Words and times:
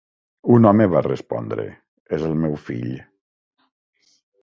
Un 0.55 0.63
home 0.69 0.87
va 0.93 1.03
respondre: 1.09 1.67
"És 2.19 2.27
el 2.31 2.35
meu 2.47 2.59
fill". 2.71 2.91